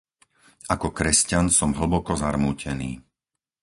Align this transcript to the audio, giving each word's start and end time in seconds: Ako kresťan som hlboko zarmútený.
Ako 0.73 0.87
kresťan 0.99 1.45
som 1.57 1.71
hlboko 1.79 2.13
zarmútený. 2.23 2.91